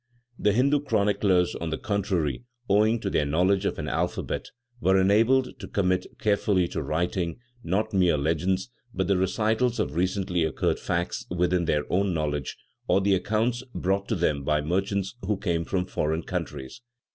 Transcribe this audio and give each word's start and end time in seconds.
The 0.39 0.51
Hindu 0.53 0.79
chroniclers, 0.79 1.53
on 1.53 1.69
the 1.69 1.77
contrary, 1.77 2.43
owing 2.67 2.99
to 3.01 3.09
their 3.11 3.23
knowledge 3.23 3.65
of 3.65 3.77
an 3.77 3.87
alphabet, 3.87 4.49
were 4.79 4.99
enabled 4.99 5.59
to 5.59 5.67
commit 5.67 6.07
carefully 6.17 6.67
to 6.69 6.81
writing, 6.81 7.37
not 7.63 7.93
mere 7.93 8.17
legends, 8.17 8.71
but 8.95 9.05
the 9.05 9.15
recitals 9.19 9.79
of 9.79 9.93
recently 9.93 10.43
occurred 10.43 10.79
facts 10.79 11.27
within 11.29 11.65
their 11.65 11.83
own 11.93 12.15
knowledge, 12.15 12.57
or 12.87 12.99
the 12.99 13.13
accounts 13.13 13.61
brought 13.75 14.07
to 14.07 14.15
them 14.15 14.43
by 14.43 14.59
merchants 14.59 15.13
who 15.27 15.37
came 15.37 15.63
from 15.65 15.85
foreign 15.85 16.23
countries. 16.23 16.81